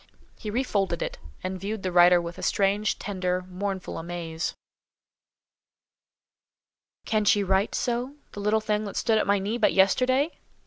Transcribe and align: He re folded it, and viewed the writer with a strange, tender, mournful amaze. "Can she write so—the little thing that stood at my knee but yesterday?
He 0.35 0.49
re 0.49 0.63
folded 0.63 1.03
it, 1.03 1.19
and 1.43 1.59
viewed 1.61 1.83
the 1.83 1.91
writer 1.91 2.19
with 2.19 2.39
a 2.39 2.41
strange, 2.41 2.97
tender, 2.97 3.43
mournful 3.47 3.99
amaze. 3.99 4.55
"Can 7.05 7.23
she 7.23 7.43
write 7.43 7.75
so—the 7.75 8.39
little 8.39 8.61
thing 8.61 8.83
that 8.85 8.95
stood 8.97 9.19
at 9.19 9.27
my 9.27 9.37
knee 9.37 9.59
but 9.59 9.73
yesterday? 9.73 10.39